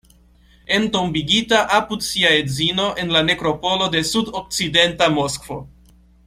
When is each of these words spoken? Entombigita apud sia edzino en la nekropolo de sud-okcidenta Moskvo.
Entombigita 0.77 1.59
apud 1.79 2.05
sia 2.07 2.31
edzino 2.37 2.87
en 3.03 3.13
la 3.17 3.23
nekropolo 3.29 3.91
de 3.97 4.03
sud-okcidenta 4.15 5.13
Moskvo. 5.21 5.61